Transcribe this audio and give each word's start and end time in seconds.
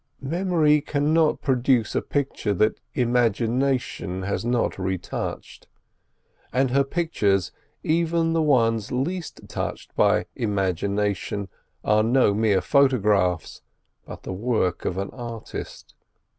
Memory 0.23 0.81
cannot 0.81 1.43
produce 1.43 1.93
a 1.93 2.01
picture 2.01 2.55
that 2.55 2.79
Imagination 2.95 4.23
has 4.23 4.43
not 4.43 4.79
retouched; 4.79 5.67
and 6.51 6.71
her 6.71 6.83
pictures, 6.83 7.51
even 7.83 8.33
the 8.33 8.41
ones 8.41 8.91
least 8.91 9.41
touched 9.47 9.95
by 9.95 10.25
Imagination, 10.35 11.49
are 11.83 12.01
no 12.01 12.33
mere 12.33 12.61
photographs, 12.61 13.61
but 14.07 14.23
the 14.23 14.33
work 14.33 14.85
of 14.85 14.97
an 14.97 15.11
artist. 15.11 15.93